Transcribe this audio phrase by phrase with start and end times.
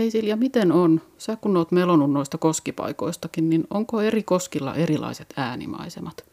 [0.00, 1.00] Hei Silja, miten on?
[1.18, 6.24] Sä kun oot melonut noista koskipaikoistakin, niin onko eri koskilla erilaiset äänimaisemat?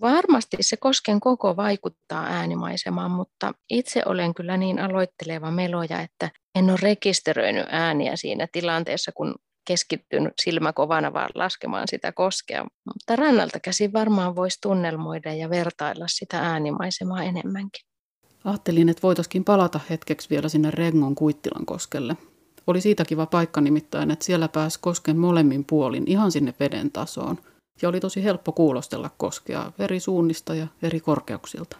[0.00, 6.70] Varmasti se kosken koko vaikuttaa äänimaisemaan, mutta itse olen kyllä niin aloitteleva meloja, että en
[6.70, 9.34] ole rekisteröinyt ääniä siinä tilanteessa, kun
[9.66, 12.64] keskittynyt silmä kovana vaan laskemaan sitä koskea.
[12.64, 17.86] Mutta rannalta käsin varmaan voisi tunnelmoida ja vertailla sitä äänimaisemaa enemmänkin.
[18.44, 22.16] Ajattelin, että voitaisiin palata hetkeksi vielä sinne Rengon Kuittilan koskelle.
[22.66, 27.38] Oli siitä kiva paikka nimittäin, että siellä pääsi kosken molemmin puolin ihan sinne veden tasoon.
[27.82, 31.76] Ja oli tosi helppo kuulostella koskea eri suunnista ja eri korkeuksilta.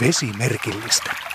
[0.00, 1.27] Vesimerkillistä.